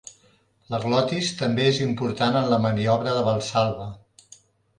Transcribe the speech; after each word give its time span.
La 0.73 0.77
glotis 0.85 1.29
també 1.41 1.67
és 1.73 1.81
important 1.87 2.39
en 2.41 2.49
la 2.55 2.59
maniobra 2.65 3.15
de 3.19 3.23
Valsalva. 3.29 3.87